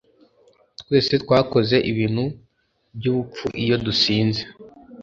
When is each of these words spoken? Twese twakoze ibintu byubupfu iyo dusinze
Twese 0.79 1.13
twakoze 1.23 1.75
ibintu 1.91 2.23
byubupfu 2.97 3.47
iyo 3.63 3.75
dusinze 3.85 4.41